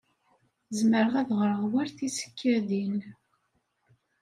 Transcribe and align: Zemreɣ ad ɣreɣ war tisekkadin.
Zemreɣ 0.77 1.13
ad 1.21 1.29
ɣreɣ 1.39 1.61
war 1.71 1.87
tisekkadin. 1.97 2.97